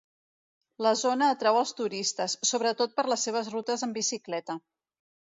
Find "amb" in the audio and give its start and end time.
3.89-3.99